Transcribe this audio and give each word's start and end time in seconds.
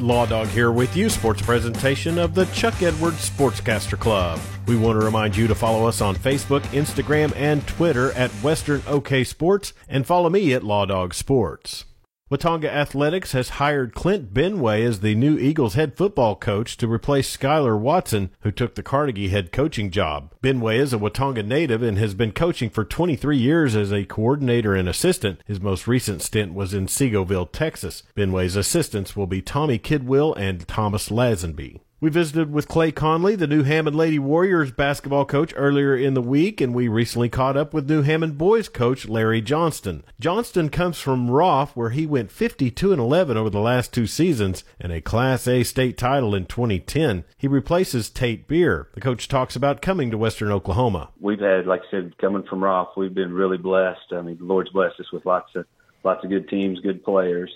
Law 0.00 0.26
Dog 0.26 0.48
here 0.48 0.70
with 0.70 0.96
you, 0.96 1.08
sports 1.08 1.42
presentation 1.42 2.18
of 2.18 2.34
the 2.34 2.46
Chuck 2.46 2.82
Edwards 2.82 3.28
Sportscaster 3.28 3.98
Club. 3.98 4.40
We 4.66 4.76
want 4.76 4.98
to 4.98 5.04
remind 5.04 5.36
you 5.36 5.46
to 5.46 5.54
follow 5.54 5.86
us 5.86 6.00
on 6.00 6.16
Facebook, 6.16 6.60
Instagram, 6.68 7.34
and 7.36 7.66
Twitter 7.66 8.12
at 8.12 8.30
Western 8.42 8.82
OK 8.86 9.24
Sports, 9.24 9.72
and 9.88 10.06
follow 10.06 10.30
me 10.30 10.52
at 10.52 10.62
Law 10.64 10.86
Dog 10.86 11.14
Sports. 11.14 11.84
Watonga 12.30 12.66
Athletics 12.66 13.32
has 13.32 13.48
hired 13.56 13.94
Clint 13.94 14.34
Benway 14.34 14.84
as 14.86 15.00
the 15.00 15.14
new 15.14 15.38
Eagles 15.38 15.72
head 15.72 15.96
football 15.96 16.36
coach 16.36 16.76
to 16.76 16.86
replace 16.86 17.34
Skylar 17.34 17.80
Watson, 17.80 18.28
who 18.40 18.50
took 18.50 18.74
the 18.74 18.82
Carnegie 18.82 19.28
head 19.28 19.50
coaching 19.50 19.90
job. 19.90 20.34
Benway 20.42 20.78
is 20.78 20.92
a 20.92 20.98
Watonga 20.98 21.42
native 21.42 21.82
and 21.82 21.96
has 21.96 22.12
been 22.12 22.32
coaching 22.32 22.68
for 22.68 22.84
23 22.84 23.38
years 23.38 23.74
as 23.74 23.90
a 23.90 24.04
coordinator 24.04 24.74
and 24.74 24.90
assistant. 24.90 25.40
His 25.46 25.58
most 25.58 25.86
recent 25.86 26.20
stint 26.20 26.52
was 26.52 26.74
in 26.74 26.86
Seagoville, 26.86 27.50
Texas. 27.50 28.02
Benway's 28.14 28.56
assistants 28.56 29.16
will 29.16 29.26
be 29.26 29.40
Tommy 29.40 29.78
Kidwill 29.78 30.36
and 30.36 30.68
Thomas 30.68 31.08
Lazenby. 31.08 31.80
We 32.00 32.10
visited 32.10 32.52
with 32.52 32.68
Clay 32.68 32.92
Conley, 32.92 33.34
the 33.34 33.48
New 33.48 33.64
Hammond 33.64 33.96
Lady 33.96 34.20
Warriors 34.20 34.70
basketball 34.70 35.24
coach, 35.24 35.52
earlier 35.56 35.96
in 35.96 36.14
the 36.14 36.22
week, 36.22 36.60
and 36.60 36.72
we 36.72 36.86
recently 36.86 37.28
caught 37.28 37.56
up 37.56 37.74
with 37.74 37.90
New 37.90 38.02
Hammond 38.02 38.38
boys 38.38 38.68
coach 38.68 39.08
Larry 39.08 39.40
Johnston. 39.40 40.04
Johnston 40.20 40.68
comes 40.68 41.00
from 41.00 41.28
Roff, 41.28 41.74
where 41.74 41.90
he 41.90 42.06
went 42.06 42.30
52 42.30 42.92
and 42.92 43.00
11 43.00 43.36
over 43.36 43.50
the 43.50 43.58
last 43.58 43.92
two 43.92 44.06
seasons 44.06 44.62
and 44.78 44.92
a 44.92 45.00
Class 45.00 45.48
A 45.48 45.64
state 45.64 45.98
title 45.98 46.36
in 46.36 46.46
2010. 46.46 47.24
He 47.36 47.48
replaces 47.48 48.10
Tate 48.10 48.46
Beer. 48.46 48.86
The 48.94 49.00
coach 49.00 49.26
talks 49.26 49.56
about 49.56 49.82
coming 49.82 50.12
to 50.12 50.18
Western 50.18 50.52
Oklahoma. 50.52 51.10
We've 51.18 51.40
had, 51.40 51.66
like 51.66 51.80
I 51.88 51.90
said, 51.90 52.16
coming 52.18 52.44
from 52.44 52.62
Roff, 52.62 52.90
we've 52.96 53.12
been 53.12 53.32
really 53.32 53.58
blessed. 53.58 54.12
I 54.12 54.20
mean, 54.20 54.38
the 54.38 54.44
Lord's 54.44 54.70
blessed 54.70 55.00
us 55.00 55.10
with 55.12 55.26
lots 55.26 55.50
of 55.56 55.66
lots 56.04 56.22
of 56.22 56.30
good 56.30 56.48
teams, 56.48 56.78
good 56.78 57.02
players, 57.02 57.50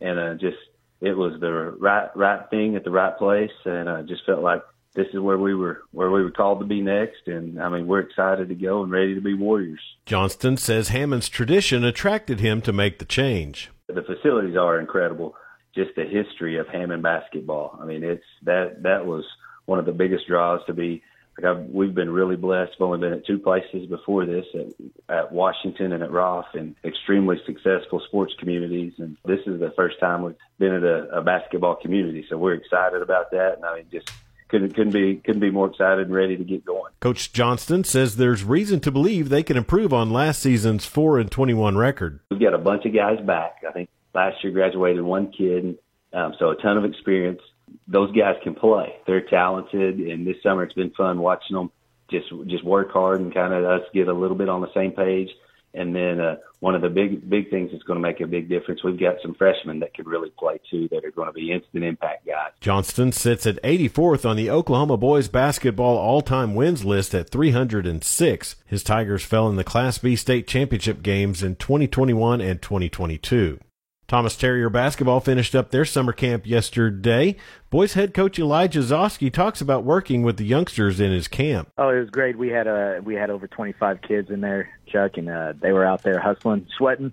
and 0.00 0.20
uh, 0.20 0.34
just 0.34 0.58
it 1.00 1.16
was 1.16 1.40
the 1.40 1.50
right 1.78 2.08
right 2.16 2.48
thing 2.50 2.76
at 2.76 2.84
the 2.84 2.90
right 2.90 3.16
place, 3.16 3.50
and 3.64 3.88
I 3.88 4.02
just 4.02 4.24
felt 4.26 4.42
like 4.42 4.62
this 4.94 5.06
is 5.12 5.20
where 5.20 5.38
we 5.38 5.54
were 5.54 5.82
where 5.92 6.10
we 6.10 6.22
were 6.22 6.30
called 6.30 6.58
to 6.60 6.66
be 6.66 6.80
next 6.80 7.26
and 7.26 7.62
I 7.62 7.68
mean 7.68 7.86
we're 7.86 8.00
excited 8.00 8.48
to 8.48 8.54
go 8.54 8.82
and 8.82 8.90
ready 8.90 9.14
to 9.14 9.20
be 9.20 9.34
warriors. 9.34 9.80
Johnston 10.06 10.56
says 10.56 10.88
Hammond's 10.88 11.28
tradition 11.28 11.84
attracted 11.84 12.40
him 12.40 12.60
to 12.62 12.72
make 12.72 12.98
the 12.98 13.04
change. 13.04 13.70
The 13.86 14.02
facilities 14.02 14.56
are 14.56 14.80
incredible. 14.80 15.36
Just 15.74 15.90
the 15.94 16.04
history 16.04 16.58
of 16.58 16.66
Hammond 16.68 17.04
basketball. 17.04 17.78
I 17.80 17.86
mean 17.86 18.02
it's 18.02 18.24
that 18.42 18.82
that 18.82 19.06
was 19.06 19.24
one 19.66 19.78
of 19.78 19.86
the 19.86 19.92
biggest 19.92 20.26
draws 20.26 20.60
to 20.66 20.72
be 20.72 21.02
like 21.38 21.56
I've, 21.56 21.64
we've 21.66 21.94
been 21.94 22.10
really 22.10 22.36
blessed. 22.36 22.72
I've 22.76 22.82
only 22.82 22.98
been 22.98 23.12
at 23.12 23.26
two 23.26 23.38
places 23.38 23.86
before 23.86 24.26
this, 24.26 24.44
at, 24.54 25.16
at 25.16 25.32
Washington 25.32 25.92
and 25.92 26.02
at 26.02 26.10
Roff, 26.10 26.46
and 26.54 26.74
extremely 26.84 27.40
successful 27.46 28.00
sports 28.06 28.34
communities. 28.38 28.94
And 28.98 29.16
this 29.24 29.40
is 29.46 29.60
the 29.60 29.72
first 29.76 30.00
time 30.00 30.22
we've 30.22 30.36
been 30.58 30.74
at 30.74 30.82
a, 30.82 31.18
a 31.18 31.22
basketball 31.22 31.76
community, 31.76 32.26
so 32.28 32.36
we're 32.36 32.54
excited 32.54 33.02
about 33.02 33.30
that. 33.30 33.56
And 33.56 33.64
I 33.64 33.76
mean, 33.76 33.86
just 33.92 34.10
couldn't 34.48 34.74
couldn't 34.74 34.92
be 34.92 35.16
couldn't 35.16 35.40
be 35.40 35.50
more 35.50 35.68
excited 35.68 36.06
and 36.06 36.14
ready 36.14 36.36
to 36.36 36.44
get 36.44 36.64
going. 36.64 36.92
Coach 37.00 37.32
Johnston 37.32 37.84
says 37.84 38.16
there's 38.16 38.42
reason 38.42 38.80
to 38.80 38.90
believe 38.90 39.28
they 39.28 39.42
can 39.42 39.56
improve 39.56 39.92
on 39.92 40.10
last 40.10 40.40
season's 40.40 40.86
four 40.86 41.18
and 41.18 41.30
twenty 41.30 41.54
one 41.54 41.76
record. 41.76 42.20
We've 42.30 42.40
got 42.40 42.54
a 42.54 42.58
bunch 42.58 42.84
of 42.84 42.94
guys 42.94 43.20
back. 43.20 43.62
I 43.68 43.72
think 43.72 43.90
last 44.14 44.42
year 44.42 44.52
graduated 44.52 45.02
one 45.02 45.30
kid, 45.30 45.78
um, 46.12 46.34
so 46.38 46.50
a 46.50 46.56
ton 46.56 46.78
of 46.78 46.84
experience 46.84 47.40
those 47.86 48.14
guys 48.16 48.36
can 48.42 48.54
play. 48.54 48.94
They're 49.06 49.22
talented, 49.22 49.98
and 49.98 50.26
this 50.26 50.36
summer 50.42 50.64
it's 50.64 50.74
been 50.74 50.90
fun 50.90 51.18
watching 51.18 51.56
them 51.56 51.70
just 52.10 52.28
just 52.46 52.64
work 52.64 52.90
hard 52.92 53.20
and 53.20 53.32
kind 53.32 53.52
of 53.52 53.64
us 53.64 53.82
get 53.92 54.08
a 54.08 54.12
little 54.12 54.36
bit 54.36 54.48
on 54.48 54.60
the 54.60 54.72
same 54.74 54.92
page. 54.92 55.30
And 55.74 55.94
then 55.94 56.18
uh, 56.18 56.36
one 56.60 56.74
of 56.74 56.80
the 56.80 56.88
big 56.88 57.28
big 57.28 57.50
things 57.50 57.70
that's 57.70 57.84
going 57.84 57.98
to 57.98 58.02
make 58.02 58.20
a 58.20 58.26
big 58.26 58.48
difference, 58.48 58.82
we've 58.82 58.98
got 58.98 59.16
some 59.22 59.34
freshmen 59.34 59.80
that 59.80 59.94
could 59.94 60.06
really 60.06 60.30
play 60.30 60.58
too, 60.70 60.88
that 60.90 61.04
are 61.04 61.10
going 61.10 61.28
to 61.28 61.32
be 61.32 61.52
instant 61.52 61.84
impact 61.84 62.26
guys. 62.26 62.52
Johnston 62.60 63.12
sits 63.12 63.46
at 63.46 63.62
84th 63.62 64.28
on 64.28 64.36
the 64.36 64.50
Oklahoma 64.50 64.96
boys 64.96 65.28
basketball 65.28 65.96
all-time 65.98 66.54
wins 66.54 66.84
list 66.84 67.14
at 67.14 67.30
306. 67.30 68.56
His 68.66 68.82
Tigers 68.82 69.24
fell 69.24 69.48
in 69.48 69.56
the 69.56 69.64
Class 69.64 69.98
B 69.98 70.16
state 70.16 70.46
championship 70.46 71.02
games 71.02 71.42
in 71.42 71.56
2021 71.56 72.40
and 72.40 72.62
2022. 72.62 73.60
Thomas 74.08 74.38
Terrier 74.38 74.70
basketball 74.70 75.20
finished 75.20 75.54
up 75.54 75.70
their 75.70 75.84
summer 75.84 76.14
camp 76.14 76.46
yesterday. 76.46 77.36
Boys 77.68 77.92
head 77.92 78.14
coach 78.14 78.38
Elijah 78.38 78.80
Zoski 78.80 79.30
talks 79.30 79.60
about 79.60 79.84
working 79.84 80.22
with 80.22 80.38
the 80.38 80.46
youngsters 80.46 80.98
in 80.98 81.12
his 81.12 81.28
camp. 81.28 81.70
Oh, 81.76 81.90
it 81.90 82.00
was 82.00 82.08
great. 82.08 82.38
We 82.38 82.48
had 82.48 82.66
uh, 82.66 83.02
we 83.04 83.16
had 83.16 83.28
over 83.28 83.46
25 83.46 84.00
kids 84.00 84.30
in 84.30 84.40
there, 84.40 84.70
Chuck, 84.86 85.18
and 85.18 85.28
uh, 85.28 85.52
they 85.60 85.72
were 85.72 85.84
out 85.84 86.04
there 86.04 86.18
hustling, 86.20 86.66
sweating, 86.78 87.12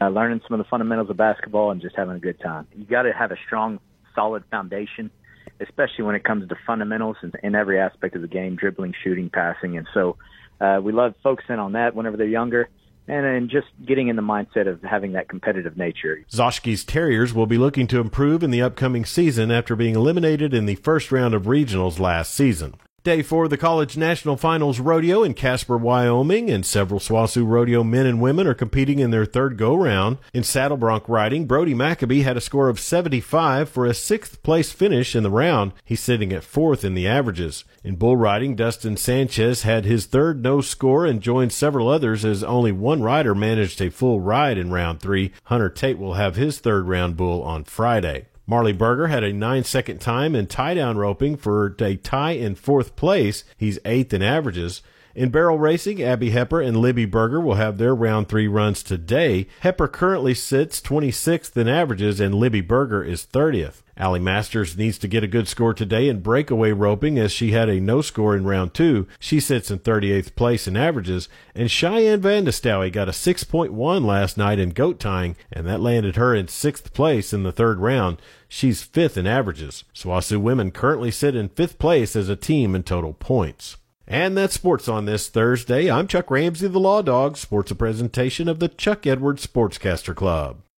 uh, 0.00 0.10
learning 0.10 0.40
some 0.46 0.60
of 0.60 0.64
the 0.64 0.70
fundamentals 0.70 1.10
of 1.10 1.16
basketball, 1.16 1.72
and 1.72 1.80
just 1.80 1.96
having 1.96 2.14
a 2.14 2.20
good 2.20 2.38
time. 2.38 2.68
You 2.76 2.84
got 2.84 3.02
to 3.02 3.12
have 3.12 3.32
a 3.32 3.36
strong, 3.44 3.80
solid 4.14 4.44
foundation, 4.48 5.10
especially 5.58 6.04
when 6.04 6.14
it 6.14 6.22
comes 6.22 6.48
to 6.48 6.56
fundamentals 6.64 7.16
in, 7.20 7.32
in 7.42 7.56
every 7.56 7.80
aspect 7.80 8.14
of 8.14 8.22
the 8.22 8.28
game: 8.28 8.54
dribbling, 8.54 8.94
shooting, 9.02 9.28
passing, 9.28 9.76
and 9.76 9.88
so 9.92 10.14
uh, 10.60 10.78
we 10.80 10.92
love 10.92 11.14
focusing 11.20 11.56
on 11.56 11.72
that 11.72 11.96
whenever 11.96 12.16
they're 12.16 12.28
younger 12.28 12.68
and 13.08 13.24
then 13.24 13.48
just 13.48 13.66
getting 13.84 14.08
in 14.08 14.16
the 14.16 14.22
mindset 14.22 14.68
of 14.68 14.82
having 14.82 15.12
that 15.12 15.28
competitive 15.28 15.76
nature. 15.76 16.24
Zoshki's 16.30 16.84
Terriers 16.84 17.32
will 17.32 17.46
be 17.46 17.58
looking 17.58 17.86
to 17.88 18.00
improve 18.00 18.42
in 18.42 18.50
the 18.50 18.62
upcoming 18.62 19.04
season 19.04 19.50
after 19.50 19.74
being 19.74 19.94
eliminated 19.94 20.52
in 20.52 20.66
the 20.66 20.74
first 20.76 21.10
round 21.10 21.34
of 21.34 21.44
regionals 21.44 21.98
last 21.98 22.34
season. 22.34 22.74
Day 23.08 23.22
for 23.22 23.48
the 23.48 23.56
College 23.56 23.96
National 23.96 24.36
Finals 24.36 24.80
Rodeo 24.80 25.22
in 25.22 25.32
Casper, 25.32 25.78
Wyoming, 25.78 26.50
and 26.50 26.66
several 26.66 27.00
SWOSU 27.00 27.48
Rodeo 27.48 27.82
men 27.82 28.04
and 28.04 28.20
women 28.20 28.46
are 28.46 28.52
competing 28.52 28.98
in 28.98 29.10
their 29.10 29.24
third 29.24 29.56
go 29.56 29.74
round. 29.74 30.18
In 30.34 30.42
saddle 30.42 30.76
bronc 30.76 31.08
riding, 31.08 31.46
Brody 31.46 31.72
Maccabee 31.72 32.20
had 32.20 32.36
a 32.36 32.42
score 32.42 32.68
of 32.68 32.78
75 32.78 33.70
for 33.70 33.86
a 33.86 33.94
sixth 33.94 34.42
place 34.42 34.72
finish 34.72 35.16
in 35.16 35.22
the 35.22 35.30
round. 35.30 35.72
He's 35.86 36.00
sitting 36.00 36.34
at 36.34 36.44
fourth 36.44 36.84
in 36.84 36.92
the 36.92 37.08
averages. 37.08 37.64
In 37.82 37.96
bull 37.96 38.18
riding, 38.18 38.54
Dustin 38.54 38.98
Sanchez 38.98 39.62
had 39.62 39.86
his 39.86 40.04
third 40.04 40.42
no 40.42 40.60
score 40.60 41.06
and 41.06 41.22
joined 41.22 41.54
several 41.54 41.88
others 41.88 42.26
as 42.26 42.44
only 42.44 42.72
one 42.72 43.00
rider 43.02 43.34
managed 43.34 43.80
a 43.80 43.90
full 43.90 44.20
ride 44.20 44.58
in 44.58 44.70
round 44.70 45.00
three. 45.00 45.32
Hunter 45.44 45.70
Tate 45.70 45.98
will 45.98 46.14
have 46.14 46.36
his 46.36 46.58
third 46.58 46.86
round 46.86 47.16
bull 47.16 47.42
on 47.42 47.64
Friday. 47.64 48.26
Marley 48.50 48.72
Berger 48.72 49.08
had 49.08 49.22
a 49.24 49.32
nine 49.32 49.62
second 49.62 50.00
time 50.00 50.34
in 50.34 50.46
tie 50.46 50.72
down 50.72 50.96
roping 50.96 51.36
for 51.36 51.76
a 51.80 51.96
tie 51.96 52.30
in 52.30 52.54
fourth 52.54 52.96
place. 52.96 53.44
He's 53.58 53.78
eighth 53.84 54.14
in 54.14 54.22
averages. 54.22 54.80
In 55.14 55.28
barrel 55.28 55.58
racing, 55.58 56.02
Abby 56.02 56.30
Hepper 56.30 56.66
and 56.66 56.78
Libby 56.78 57.04
Berger 57.04 57.42
will 57.42 57.56
have 57.56 57.76
their 57.76 57.94
round 57.94 58.26
three 58.26 58.48
runs 58.48 58.82
today. 58.82 59.48
Hepper 59.62 59.92
currently 59.92 60.32
sits 60.32 60.80
26th 60.80 61.54
in 61.58 61.68
averages 61.68 62.20
and 62.20 62.34
Libby 62.34 62.62
Berger 62.62 63.04
is 63.04 63.26
30th. 63.26 63.82
Allie 63.98 64.20
Masters 64.20 64.78
needs 64.78 64.96
to 64.98 65.08
get 65.08 65.24
a 65.24 65.28
good 65.28 65.48
score 65.48 65.74
today 65.74 66.08
in 66.08 66.20
breakaway 66.20 66.70
roping 66.70 67.18
as 67.18 67.32
she 67.32 67.50
had 67.50 67.68
a 67.68 67.80
no 67.80 68.00
score 68.00 68.36
in 68.36 68.44
round 68.44 68.72
two. 68.72 69.08
She 69.18 69.40
sits 69.40 69.72
in 69.72 69.80
38th 69.80 70.36
place 70.36 70.68
in 70.68 70.76
averages. 70.76 71.28
And 71.52 71.68
Cheyenne 71.68 72.20
Vandestowie 72.20 72.92
got 72.92 73.08
a 73.08 73.12
6.1 73.12 74.04
last 74.04 74.38
night 74.38 74.60
in 74.60 74.70
goat 74.70 75.00
tying, 75.00 75.34
and 75.52 75.66
that 75.66 75.80
landed 75.80 76.14
her 76.14 76.32
in 76.32 76.46
sixth 76.46 76.92
place 76.92 77.32
in 77.32 77.42
the 77.42 77.50
third 77.50 77.80
round. 77.80 78.22
She's 78.46 78.84
fifth 78.84 79.18
in 79.18 79.26
averages. 79.26 79.82
SWOSU 79.94 80.40
women 80.40 80.70
currently 80.70 81.10
sit 81.10 81.34
in 81.34 81.48
fifth 81.48 81.80
place 81.80 82.14
as 82.14 82.28
a 82.28 82.36
team 82.36 82.76
in 82.76 82.84
total 82.84 83.14
points. 83.14 83.78
And 84.06 84.36
that's 84.36 84.54
sports 84.54 84.86
on 84.86 85.06
this 85.06 85.28
Thursday. 85.28 85.90
I'm 85.90 86.06
Chuck 86.06 86.30
Ramsey, 86.30 86.68
the 86.68 86.78
Law 86.78 87.02
Dog. 87.02 87.36
Sports 87.36 87.72
a 87.72 87.74
presentation 87.74 88.48
of 88.48 88.60
the 88.60 88.68
Chuck 88.68 89.08
Edwards 89.08 89.44
Sportscaster 89.44 90.14
Club. 90.14 90.62